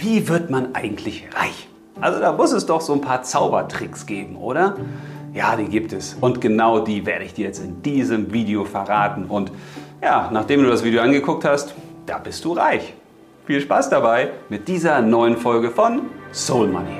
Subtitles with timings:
[0.00, 1.68] Wie wird man eigentlich reich?
[2.00, 4.76] Also da muss es doch so ein paar Zaubertricks geben, oder?
[5.34, 6.16] Ja, die gibt es.
[6.18, 9.26] Und genau die werde ich dir jetzt in diesem Video verraten.
[9.26, 9.52] Und
[10.02, 11.74] ja, nachdem du das Video angeguckt hast,
[12.06, 12.94] da bist du reich.
[13.44, 16.00] Viel Spaß dabei mit dieser neuen Folge von
[16.32, 16.99] Soul Money.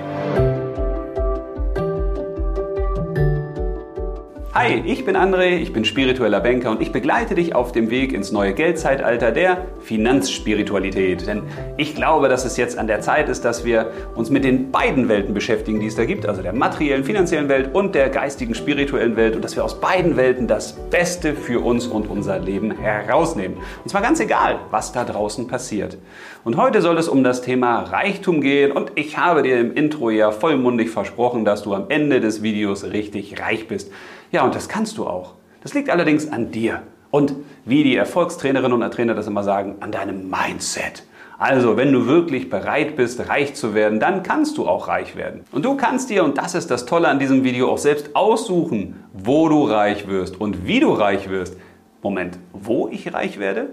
[4.53, 8.13] Hi, ich bin André, ich bin spiritueller Banker und ich begleite dich auf dem Weg
[8.13, 11.25] ins neue Geldzeitalter der Finanzspiritualität.
[11.25, 11.45] Denn
[11.77, 15.09] ich glaube, dass es jetzt an der Zeit ist, dass wir uns mit den beiden
[15.09, 19.15] Welten beschäftigen, die es da gibt, also der materiellen, finanziellen Welt und der geistigen, spirituellen
[19.15, 23.57] Welt und dass wir aus beiden Welten das Beste für uns und unser Leben herausnehmen.
[23.85, 25.97] Und zwar ganz egal, was da draußen passiert.
[26.43, 30.11] Und heute soll es um das Thema Reichtum gehen und ich habe dir im Intro
[30.11, 33.93] ja vollmundig versprochen, dass du am Ende des Videos richtig reich bist.
[34.33, 35.35] Ja, und das kannst du auch.
[35.63, 36.83] Das liegt allerdings an dir.
[37.11, 37.35] Und
[37.65, 41.05] wie die Erfolgstrainerinnen und Trainer das immer sagen, an deinem Mindset.
[41.39, 45.41] Also, wenn du wirklich bereit bist, reich zu werden, dann kannst du auch reich werden.
[45.53, 49.03] Und du kannst dir, und das ist das Tolle an diesem Video, auch selbst aussuchen,
[49.15, 51.57] wo du reich wirst und wie du reich wirst.
[52.03, 53.71] Moment, wo ich reich werde?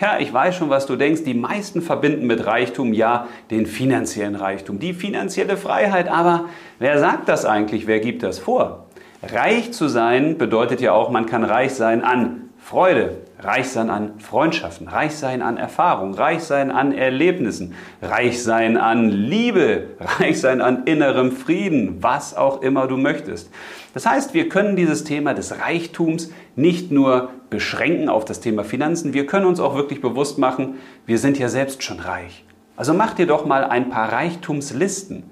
[0.00, 1.22] Ja, ich weiß schon, was du denkst.
[1.24, 6.08] Die meisten verbinden mit Reichtum ja den finanziellen Reichtum, die finanzielle Freiheit.
[6.08, 6.46] Aber
[6.78, 7.86] wer sagt das eigentlich?
[7.86, 8.86] Wer gibt das vor?
[9.22, 14.18] Reich zu sein bedeutet ja auch, man kann reich sein an Freude, reich sein an
[14.18, 20.60] Freundschaften, reich sein an Erfahrung, reich sein an Erlebnissen, reich sein an Liebe, reich sein
[20.60, 23.48] an innerem Frieden, was auch immer du möchtest.
[23.94, 29.14] Das heißt, wir können dieses Thema des Reichtums nicht nur beschränken auf das Thema Finanzen,
[29.14, 32.44] wir können uns auch wirklich bewusst machen, wir sind ja selbst schon reich.
[32.76, 35.24] Also mach dir doch mal ein paar Reichtumslisten.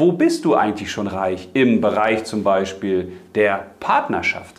[0.00, 1.50] Wo bist du eigentlich schon reich?
[1.52, 4.54] Im Bereich zum Beispiel der Partnerschaft.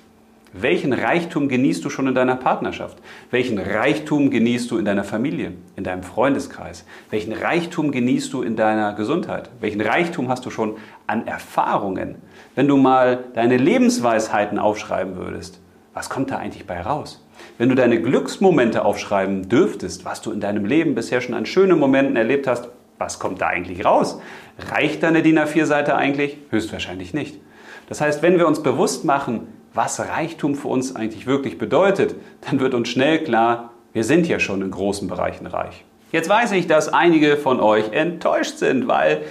[0.54, 3.00] Welchen Reichtum genießt du schon in deiner Partnerschaft?
[3.32, 6.86] Welchen Reichtum genießt du in deiner Familie, in deinem Freundeskreis?
[7.10, 9.50] Welchen Reichtum genießt du in deiner Gesundheit?
[9.62, 12.18] Welchen Reichtum hast du schon an Erfahrungen?
[12.54, 15.60] Wenn du mal deine Lebensweisheiten aufschreiben würdest,
[15.96, 17.26] was kommt da eigentlich bei raus?
[17.58, 21.80] Wenn du deine Glücksmomente aufschreiben dürftest, was du in deinem Leben bisher schon an schönen
[21.80, 22.70] Momenten erlebt hast,
[23.02, 24.22] was kommt da eigentlich raus?
[24.72, 26.38] Reicht deine DIN A4-Seite eigentlich?
[26.52, 27.38] Höchstwahrscheinlich nicht.
[27.90, 32.60] Das heißt, wenn wir uns bewusst machen, was Reichtum für uns eigentlich wirklich bedeutet, dann
[32.60, 35.84] wird uns schnell klar, wir sind ja schon in großen Bereichen reich.
[36.12, 39.24] Jetzt weiß ich, dass einige von euch enttäuscht sind, weil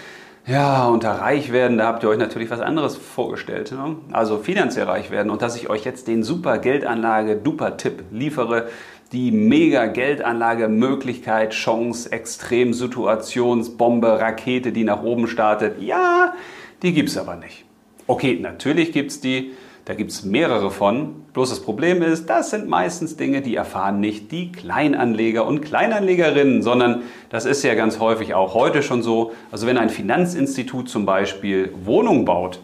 [0.46, 3.72] ja, unter reich werden, da habt ihr euch natürlich was anderes vorgestellt.
[3.72, 3.96] Ne?
[4.10, 8.68] Also finanziell reich werden und dass ich euch jetzt den super Geldanlage-Duper-Tipp liefere,
[9.12, 15.82] die mega Geldanlagemöglichkeit, Chance, Extremsituationsbombe, Rakete, die nach oben startet.
[15.82, 16.34] Ja,
[16.82, 17.64] die gibt es aber nicht.
[18.06, 19.52] Okay, natürlich gibt es die,
[19.84, 21.24] da gibt es mehrere von.
[21.32, 26.62] Bloß das Problem ist, das sind meistens Dinge, die erfahren nicht die Kleinanleger und Kleinanlegerinnen,
[26.62, 29.32] sondern das ist ja ganz häufig auch heute schon so.
[29.50, 32.60] Also wenn ein Finanzinstitut zum Beispiel Wohnung baut,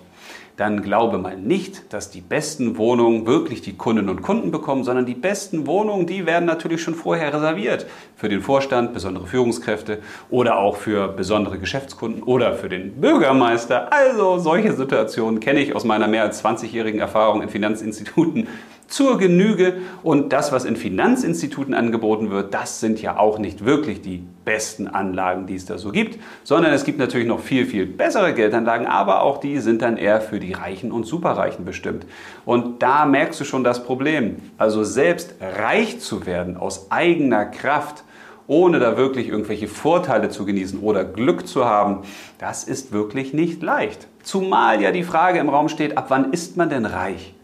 [0.57, 5.05] dann glaube mal nicht, dass die besten Wohnungen wirklich die Kundinnen und Kunden bekommen, sondern
[5.05, 7.87] die besten Wohnungen, die werden natürlich schon vorher reserviert
[8.17, 9.99] für den Vorstand, besondere Führungskräfte
[10.31, 13.93] oder auch für besondere Geschäftskunden oder für den Bürgermeister.
[13.93, 18.49] Also solche Situationen kenne ich aus meiner mehr als 20-jährigen Erfahrung in Finanzinstituten
[18.89, 19.79] zur Genüge.
[20.03, 24.87] Und das, was in Finanzinstituten angeboten wird, das sind ja auch nicht wirklich die besten
[24.87, 28.87] Anlagen, die es da so gibt, sondern es gibt natürlich noch viel, viel bessere Geldanlagen,
[28.87, 32.07] aber auch die sind dann eher für die Reichen und Superreichen bestimmt.
[32.45, 34.37] Und da merkst du schon das Problem.
[34.57, 38.05] Also selbst reich zu werden aus eigener Kraft,
[38.47, 42.03] ohne da wirklich irgendwelche Vorteile zu genießen oder Glück zu haben,
[42.39, 44.07] das ist wirklich nicht leicht.
[44.23, 47.35] Zumal ja die Frage im Raum steht, ab wann ist man denn reich?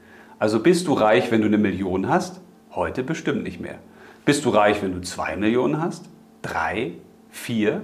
[0.43, 2.41] Also bist du reich, wenn du eine Million hast?
[2.75, 3.77] Heute bestimmt nicht mehr.
[4.25, 6.07] Bist du reich, wenn du zwei Millionen hast?
[6.43, 6.95] Drei?
[7.31, 7.83] Vier?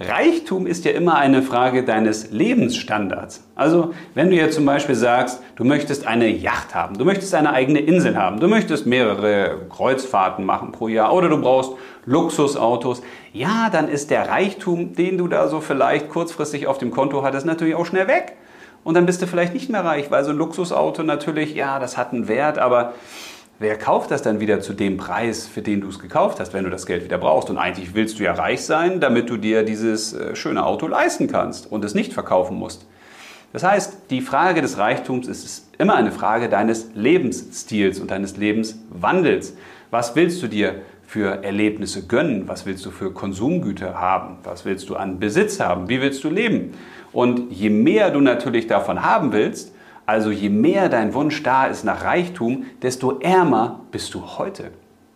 [0.00, 3.46] Reichtum ist ja immer eine Frage deines Lebensstandards.
[3.54, 7.52] Also wenn du jetzt zum Beispiel sagst, du möchtest eine Yacht haben, du möchtest eine
[7.52, 11.72] eigene Insel haben, du möchtest mehrere Kreuzfahrten machen pro Jahr oder du brauchst
[12.06, 13.02] Luxusautos,
[13.34, 17.44] ja, dann ist der Reichtum, den du da so vielleicht kurzfristig auf dem Konto hattest,
[17.44, 18.38] natürlich auch schnell weg
[18.84, 21.96] und dann bist du vielleicht nicht mehr reich, weil so ein Luxusauto natürlich, ja, das
[21.96, 22.94] hat einen Wert, aber
[23.58, 26.64] wer kauft das dann wieder zu dem Preis, für den du es gekauft hast, wenn
[26.64, 27.50] du das Geld wieder brauchst?
[27.50, 31.28] Und eigentlich willst du ja reich sein, damit du dir dieses äh, schöne Auto leisten
[31.28, 32.86] kannst und es nicht verkaufen musst.
[33.52, 39.54] Das heißt, die Frage des Reichtums ist immer eine Frage deines Lebensstils und deines Lebenswandels.
[39.90, 42.48] Was willst du dir für Erlebnisse gönnen?
[42.48, 44.36] Was willst du für Konsumgüter haben?
[44.44, 45.88] Was willst du an Besitz haben?
[45.88, 46.74] Wie willst du leben?
[47.12, 49.74] Und je mehr du natürlich davon haben willst,
[50.04, 54.70] also je mehr dein Wunsch da ist nach Reichtum, desto ärmer bist du heute.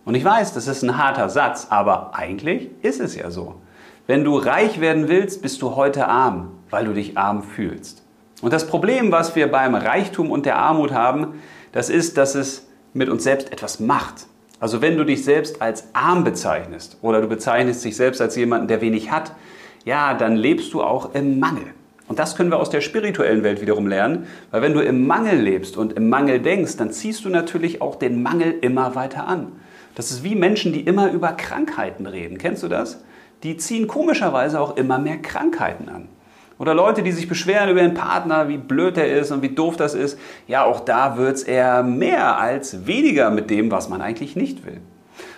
[0.06, 3.56] Und ich weiß, das ist ein harter Satz, aber eigentlich ist es ja so.
[4.06, 8.02] Wenn du reich werden willst, bist du heute arm, weil du dich arm fühlst.
[8.40, 11.34] Und das Problem, was wir beim Reichtum und der Armut haben,
[11.72, 14.26] das ist, dass es mit uns selbst etwas macht.
[14.62, 18.68] Also wenn du dich selbst als arm bezeichnest oder du bezeichnest dich selbst als jemanden,
[18.68, 19.32] der wenig hat,
[19.84, 21.64] ja, dann lebst du auch im Mangel.
[22.06, 25.36] Und das können wir aus der spirituellen Welt wiederum lernen, weil wenn du im Mangel
[25.40, 29.50] lebst und im Mangel denkst, dann ziehst du natürlich auch den Mangel immer weiter an.
[29.96, 32.38] Das ist wie Menschen, die immer über Krankheiten reden.
[32.38, 33.02] Kennst du das?
[33.42, 36.06] Die ziehen komischerweise auch immer mehr Krankheiten an.
[36.62, 39.76] Oder Leute, die sich beschweren über ihren Partner, wie blöd er ist und wie doof
[39.76, 40.16] das ist.
[40.46, 44.64] Ja, auch da wird es eher mehr als weniger mit dem, was man eigentlich nicht
[44.64, 44.80] will.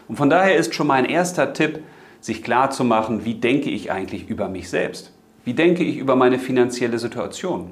[0.06, 1.80] Und von daher ist schon mein erster Tipp,
[2.20, 5.14] sich klar zu machen, wie denke ich eigentlich über mich selbst?
[5.44, 7.70] Wie denke ich über meine finanzielle Situation?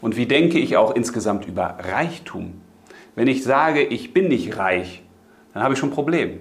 [0.00, 2.54] Und wie denke ich auch insgesamt über Reichtum?
[3.16, 5.02] Wenn ich sage, ich bin nicht reich,
[5.52, 6.38] dann habe ich schon ein Problem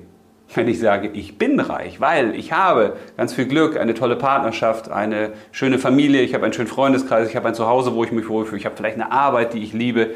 [0.55, 4.91] wenn ich sage, ich bin reich, weil ich habe ganz viel Glück, eine tolle Partnerschaft,
[4.91, 8.27] eine schöne Familie, ich habe einen schönen Freundeskreis, ich habe ein Zuhause, wo ich mich
[8.29, 10.11] wohlfühle, ich habe vielleicht eine Arbeit, die ich liebe,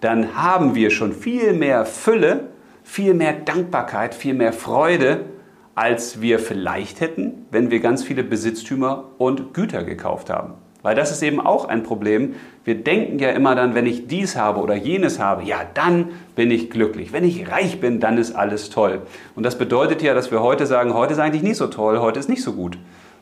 [0.00, 2.48] dann haben wir schon viel mehr Fülle,
[2.82, 5.26] viel mehr Dankbarkeit, viel mehr Freude,
[5.74, 10.54] als wir vielleicht hätten, wenn wir ganz viele Besitztümer und Güter gekauft haben.
[10.82, 12.34] Weil das ist eben auch ein Problem.
[12.64, 16.50] Wir denken ja immer dann, wenn ich dies habe oder jenes habe, ja, dann bin
[16.50, 17.12] ich glücklich.
[17.12, 19.02] Wenn ich reich bin, dann ist alles toll.
[19.34, 22.18] Und das bedeutet ja, dass wir heute sagen, heute ist eigentlich nicht so toll, heute
[22.18, 22.78] ist nicht so gut.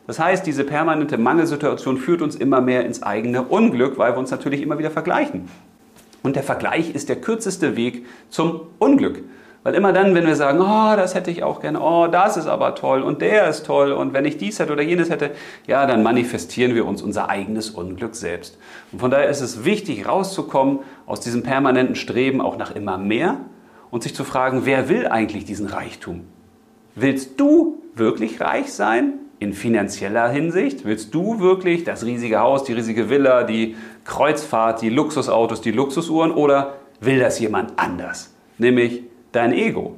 [0.07, 4.31] Das heißt, diese permanente Mangelsituation führt uns immer mehr ins eigene Unglück, weil wir uns
[4.31, 5.47] natürlich immer wieder vergleichen.
[6.23, 9.23] Und der Vergleich ist der kürzeste Weg zum Unglück.
[9.63, 12.47] Weil immer dann, wenn wir sagen, oh, das hätte ich auch gerne, oh, das ist
[12.47, 15.31] aber toll und der ist toll und wenn ich dies hätte oder jenes hätte,
[15.67, 18.57] ja, dann manifestieren wir uns unser eigenes Unglück selbst.
[18.93, 23.37] Und von daher ist es wichtig, rauszukommen aus diesem permanenten Streben auch nach immer mehr
[23.91, 26.21] und sich zu fragen, wer will eigentlich diesen Reichtum?
[26.95, 30.85] Willst du wirklich reich sein in finanzieller Hinsicht?
[30.85, 33.75] Willst du wirklich das riesige Haus, die riesige Villa, die
[34.05, 38.33] Kreuzfahrt, die Luxusautos, die Luxusuhren oder will das jemand anders?
[38.57, 39.95] Nämlich dein Ego.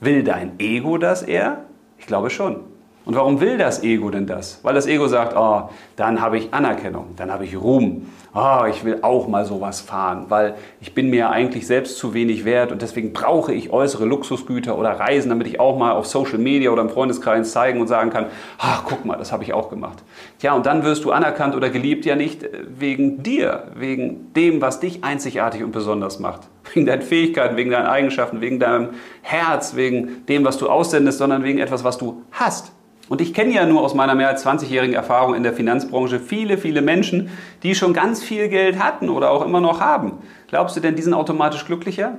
[0.00, 1.66] Will dein Ego das eher?
[1.98, 2.69] Ich glaube schon.
[3.10, 4.60] Und warum will das Ego denn das?
[4.62, 8.06] Weil das Ego sagt, oh, dann habe ich Anerkennung, dann habe ich Ruhm.
[8.32, 12.44] Oh, ich will auch mal sowas fahren, weil ich bin mir eigentlich selbst zu wenig
[12.44, 16.38] wert und deswegen brauche ich äußere Luxusgüter oder Reisen, damit ich auch mal auf Social
[16.38, 18.26] Media oder im Freundeskreis zeigen und sagen kann,
[18.58, 20.04] ach, guck mal, das habe ich auch gemacht.
[20.38, 24.60] Tja, und dann wirst du anerkannt oder geliebt ja nicht äh, wegen dir, wegen dem,
[24.60, 26.42] was dich einzigartig und besonders macht.
[26.72, 28.90] Wegen deinen Fähigkeiten, wegen deinen Eigenschaften, wegen deinem
[29.22, 32.70] Herz, wegen dem, was du aussendest, sondern wegen etwas, was du hast.
[33.10, 36.58] Und ich kenne ja nur aus meiner mehr als 20-jährigen Erfahrung in der Finanzbranche viele,
[36.58, 37.28] viele Menschen,
[37.64, 40.18] die schon ganz viel Geld hatten oder auch immer noch haben.
[40.46, 42.18] Glaubst du denn, die sind automatisch glücklicher?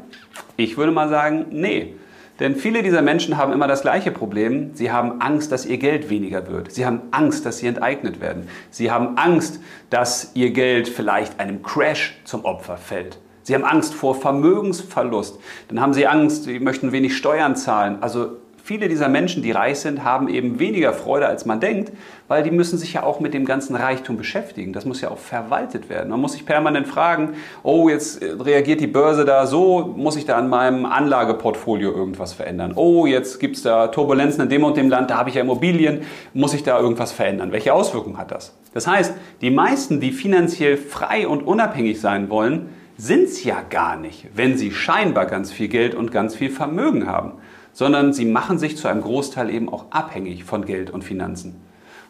[0.57, 1.95] Ich würde mal sagen, nee.
[2.41, 4.71] Denn viele dieser Menschen haben immer das gleiche Problem.
[4.73, 6.73] Sie haben Angst, dass ihr Geld weniger wird.
[6.73, 8.49] Sie haben Angst, dass sie enteignet werden.
[8.69, 13.17] Sie haben Angst, dass ihr Geld vielleicht einem Crash zum Opfer fällt.
[13.43, 15.39] Sie haben Angst vor Vermögensverlust.
[15.69, 17.99] Dann haben sie Angst, sie möchten wenig Steuern zahlen.
[18.01, 18.41] Also
[18.71, 21.91] viele dieser Menschen, die reich sind, haben eben weniger Freude, als man denkt,
[22.29, 24.71] weil die müssen sich ja auch mit dem ganzen Reichtum beschäftigen.
[24.71, 26.09] Das muss ja auch verwaltet werden.
[26.09, 27.33] Man muss sich permanent fragen,
[27.63, 32.71] oh, jetzt reagiert die Börse da so, muss ich da an meinem Anlageportfolio irgendwas verändern?
[32.73, 35.41] Oh, jetzt gibt es da Turbulenzen in dem und dem Land, da habe ich ja
[35.41, 36.03] Immobilien,
[36.33, 37.51] muss ich da irgendwas verändern?
[37.51, 38.57] Welche Auswirkungen hat das?
[38.73, 43.97] Das heißt, die meisten, die finanziell frei und unabhängig sein wollen, sind es ja gar
[43.97, 47.33] nicht, wenn sie scheinbar ganz viel Geld und ganz viel Vermögen haben
[47.73, 51.61] sondern sie machen sich zu einem Großteil eben auch abhängig von Geld und Finanzen.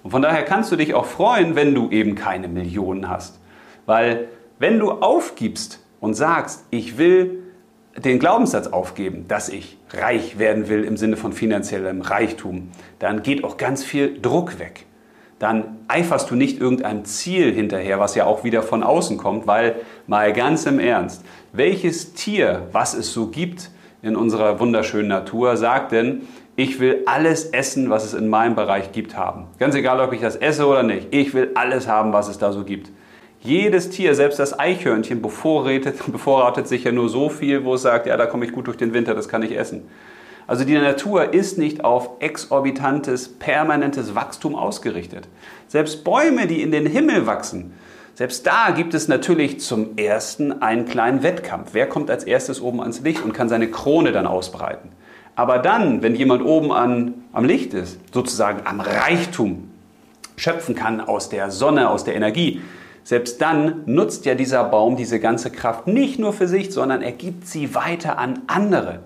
[0.04, 3.40] Und von daher kannst du dich auch freuen, wenn du eben keine Millionen hast.
[3.86, 7.44] Weil wenn du aufgibst und sagst, ich will
[7.98, 13.44] den Glaubenssatz aufgeben, dass ich reich werden will im Sinne von finanziellem Reichtum, dann geht
[13.44, 14.86] auch ganz viel Druck weg.
[15.40, 19.76] Dann eiferst du nicht irgendeinem Ziel hinterher, was ja auch wieder von außen kommt, weil
[20.08, 25.92] mal ganz im Ernst, welches Tier, was es so gibt, in unserer wunderschönen Natur sagt
[25.92, 29.48] denn, ich will alles essen, was es in meinem Bereich gibt, haben.
[29.58, 31.08] Ganz egal, ob ich das esse oder nicht.
[31.12, 32.92] Ich will alles haben, was es da so gibt.
[33.40, 38.06] Jedes Tier, selbst das Eichhörnchen, bevorratet, bevorratet sich ja nur so viel, wo es sagt,
[38.06, 39.88] ja, da komme ich gut durch den Winter, das kann ich essen.
[40.46, 45.28] Also die Natur ist nicht auf exorbitantes, permanentes Wachstum ausgerichtet.
[45.68, 47.74] Selbst Bäume, die in den Himmel wachsen,
[48.14, 51.70] selbst da gibt es natürlich zum ersten einen kleinen Wettkampf.
[51.74, 54.90] Wer kommt als erstes oben ans Licht und kann seine Krone dann ausbreiten?
[55.36, 59.70] Aber dann, wenn jemand oben an, am Licht ist, sozusagen am Reichtum
[60.36, 62.62] schöpfen kann aus der Sonne, aus der Energie,
[63.04, 67.14] selbst dann nutzt ja dieser Baum diese ganze Kraft nicht nur für sich, sondern er
[67.14, 69.00] gibt sie weiter an andere.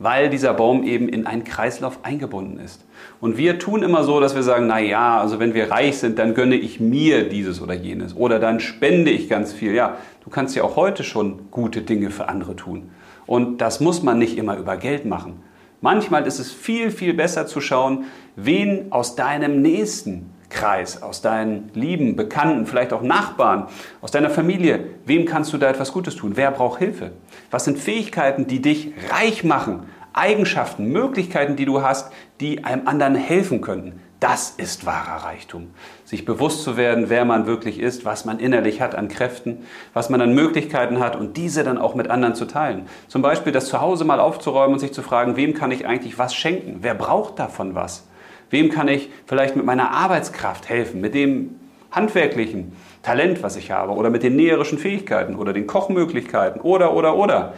[0.00, 2.84] Weil dieser Baum eben in einen Kreislauf eingebunden ist.
[3.20, 6.18] Und wir tun immer so, dass wir sagen, na ja, also wenn wir reich sind,
[6.18, 9.74] dann gönne ich mir dieses oder jenes oder dann spende ich ganz viel.
[9.74, 12.90] Ja, du kannst ja auch heute schon gute Dinge für andere tun.
[13.26, 15.42] Und das muss man nicht immer über Geld machen.
[15.82, 18.04] Manchmal ist es viel, viel besser zu schauen,
[18.36, 23.68] wen aus deinem nächsten Kreis, aus deinen Lieben, Bekannten, vielleicht auch Nachbarn,
[24.00, 26.32] aus deiner Familie, wem kannst du da etwas Gutes tun?
[26.34, 27.12] Wer braucht Hilfe?
[27.50, 29.84] Was sind Fähigkeiten, die dich reich machen?
[30.12, 34.00] Eigenschaften, Möglichkeiten, die du hast, die einem anderen helfen könnten.
[34.18, 35.70] Das ist wahrer Reichtum.
[36.04, 39.64] Sich bewusst zu werden, wer man wirklich ist, was man innerlich hat an Kräften,
[39.94, 42.86] was man an Möglichkeiten hat und diese dann auch mit anderen zu teilen.
[43.08, 46.34] Zum Beispiel das Zuhause mal aufzuräumen und sich zu fragen, wem kann ich eigentlich was
[46.34, 46.78] schenken?
[46.82, 48.06] Wer braucht davon was?
[48.50, 51.56] Wem kann ich vielleicht mit meiner Arbeitskraft helfen, mit dem
[51.90, 57.16] handwerklichen Talent, was ich habe, oder mit den näherischen Fähigkeiten oder den Kochmöglichkeiten oder, oder,
[57.16, 57.54] oder.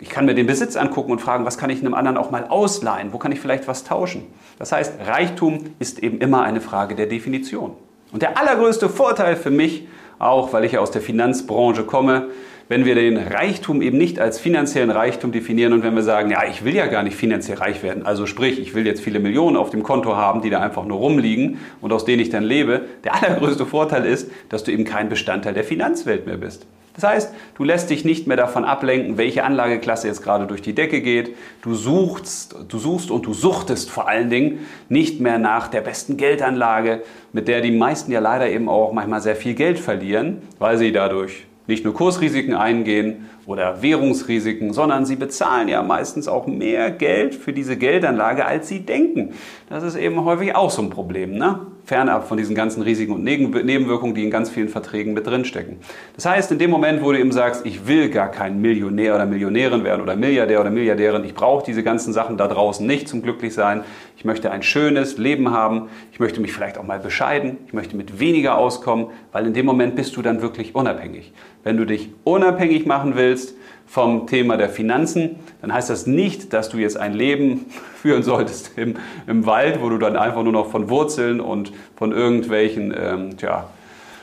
[0.00, 2.44] Ich kann mir den Besitz angucken und fragen, was kann ich einem anderen auch mal
[2.48, 3.12] ausleihen?
[3.12, 4.26] Wo kann ich vielleicht was tauschen?
[4.58, 7.76] Das heißt, Reichtum ist eben immer eine Frage der Definition.
[8.10, 9.86] Und der allergrößte Vorteil für mich,
[10.18, 12.28] auch weil ich ja aus der Finanzbranche komme,
[12.70, 16.44] wenn wir den Reichtum eben nicht als finanziellen Reichtum definieren und wenn wir sagen, ja,
[16.48, 19.56] ich will ja gar nicht finanziell reich werden, also sprich, ich will jetzt viele Millionen
[19.56, 22.82] auf dem Konto haben, die da einfach nur rumliegen und aus denen ich dann lebe,
[23.02, 26.68] der allergrößte Vorteil ist, dass du eben kein Bestandteil der Finanzwelt mehr bist.
[26.94, 30.74] Das heißt, du lässt dich nicht mehr davon ablenken, welche Anlageklasse jetzt gerade durch die
[30.74, 31.34] Decke geht.
[31.62, 36.16] Du suchst, du suchst und du suchtest vor allen Dingen nicht mehr nach der besten
[36.16, 40.78] Geldanlage, mit der die meisten ja leider eben auch manchmal sehr viel Geld verlieren, weil
[40.78, 46.90] sie dadurch nicht nur Kursrisiken eingehen oder Währungsrisiken, sondern sie bezahlen ja meistens auch mehr
[46.90, 49.32] Geld für diese Geldanlage, als sie denken.
[49.68, 51.38] Das ist eben häufig auch so ein Problem.
[51.38, 51.60] Ne?
[51.84, 55.78] Fernab von diesen ganzen Risiken und Nebenwirkungen, die in ganz vielen Verträgen mit drinstecken.
[56.14, 59.26] Das heißt, in dem Moment, wo du eben sagst, ich will gar kein Millionär oder
[59.26, 63.22] Millionärin werden oder Milliardär oder Milliardärin, ich brauche diese ganzen Sachen da draußen nicht zum
[63.22, 63.82] Glücklichsein,
[64.16, 67.96] ich möchte ein schönes Leben haben, ich möchte mich vielleicht auch mal bescheiden, ich möchte
[67.96, 71.32] mit weniger auskommen, weil in dem Moment bist du dann wirklich unabhängig.
[71.64, 73.54] Wenn du dich unabhängig machen willst,
[73.90, 77.66] vom Thema der Finanzen, dann heißt das nicht, dass du jetzt ein Leben
[78.00, 78.94] führen solltest im,
[79.26, 83.68] im Wald, wo du dann einfach nur noch von Wurzeln und von irgendwelchen ähm, tja,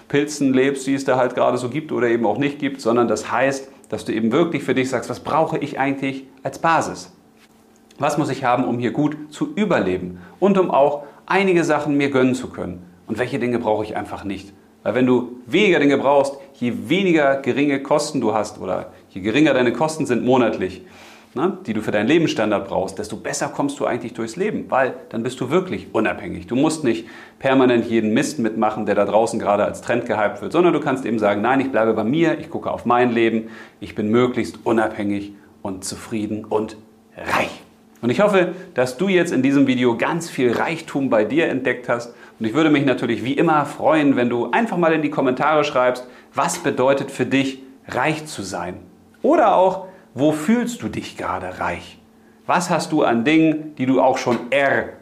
[0.07, 3.09] Pilzen lebst, die es da halt gerade so gibt oder eben auch nicht gibt, sondern
[3.09, 7.13] das heißt, dass du eben wirklich für dich sagst, was brauche ich eigentlich als Basis?
[7.99, 12.09] Was muss ich haben, um hier gut zu überleben und um auch einige Sachen mir
[12.09, 12.85] gönnen zu können?
[13.05, 14.53] Und welche Dinge brauche ich einfach nicht?
[14.83, 19.53] Weil wenn du weniger Dinge brauchst, je weniger geringe Kosten du hast oder je geringer
[19.53, 20.81] deine Kosten sind monatlich,
[21.33, 24.93] ne, die du für deinen Lebensstandard brauchst, desto besser kommst du eigentlich durchs Leben, weil
[25.09, 26.45] dann bist du wirklich unabhängig.
[26.45, 27.07] Du musst nicht
[27.39, 31.05] permanent jeden Mist mitmachen, der da draußen gerade als Trend gehypt wird, sondern du kannst
[31.05, 34.59] eben sagen, nein, ich bleibe bei mir, ich gucke auf mein Leben, ich bin möglichst
[34.63, 35.33] unabhängig
[35.63, 36.77] und zufrieden und
[37.15, 37.61] reich.
[38.01, 41.89] Und ich hoffe, dass du jetzt in diesem Video ganz viel Reichtum bei dir entdeckt
[41.89, 45.09] hast und ich würde mich natürlich wie immer freuen, wenn du einfach mal in die
[45.09, 46.05] Kommentare schreibst,
[46.35, 48.75] was bedeutet für dich reich zu sein?
[49.21, 51.99] Oder auch, wo fühlst du dich gerade reich?
[52.45, 54.51] Was hast du an Dingen, die du auch schon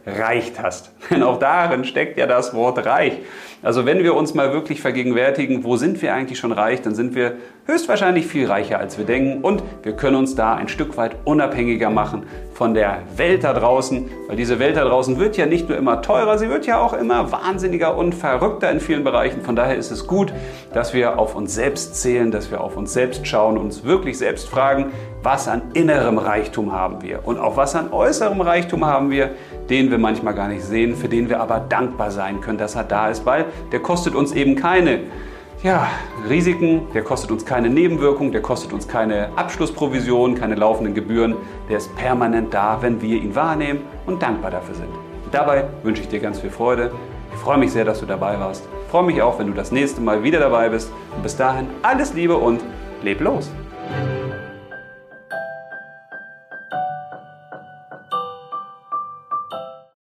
[0.06, 0.92] erreicht hast?
[1.10, 3.20] Denn auch darin steckt ja das Wort reich.
[3.66, 7.16] Also wenn wir uns mal wirklich vergegenwärtigen, wo sind wir eigentlich schon reich, dann sind
[7.16, 9.44] wir höchstwahrscheinlich viel reicher, als wir denken.
[9.44, 14.08] Und wir können uns da ein Stück weit unabhängiger machen von der Welt da draußen.
[14.28, 16.94] Weil diese Welt da draußen wird ja nicht nur immer teurer, sie wird ja auch
[16.94, 19.42] immer wahnsinniger und verrückter in vielen Bereichen.
[19.42, 20.32] Von daher ist es gut,
[20.74, 24.48] dass wir auf uns selbst zählen, dass wir auf uns selbst schauen, uns wirklich selbst
[24.48, 24.92] fragen,
[25.24, 29.32] was an innerem Reichtum haben wir und auch was an äußerem Reichtum haben wir,
[29.70, 32.84] den wir manchmal gar nicht sehen, für den wir aber dankbar sein können, dass er
[32.84, 35.02] da ist, weil der kostet uns eben keine
[35.64, 35.88] ja,
[36.30, 41.36] Risiken, der kostet uns keine Nebenwirkung, der kostet uns keine Abschlussprovision, keine laufenden Gebühren.
[41.70, 44.90] Der ist permanent da, wenn wir ihn wahrnehmen und dankbar dafür sind.
[45.32, 46.92] Dabei wünsche ich dir ganz viel Freude.
[47.34, 48.68] Ich freue mich sehr, dass du dabei warst.
[48.86, 50.92] Ich freue mich auch, wenn du das nächste Mal wieder dabei bist.
[51.16, 52.62] Und bis dahin alles Liebe und
[53.02, 53.52] leb los!